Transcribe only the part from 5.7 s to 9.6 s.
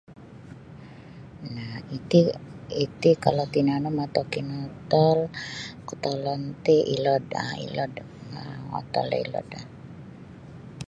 kotolon ti ilot um mangotol da ilot.